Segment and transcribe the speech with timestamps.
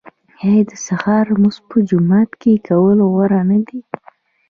[0.45, 3.79] آیا د سهار لمونځ په جومات کې کول غوره نه دي؟